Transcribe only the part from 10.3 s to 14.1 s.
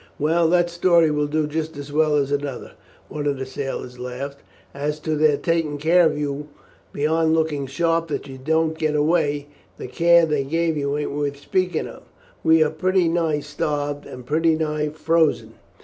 give you ain't worth speaking of. We are pretty nigh starved,